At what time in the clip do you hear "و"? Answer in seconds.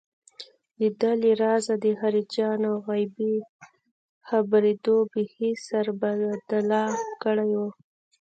7.59-7.63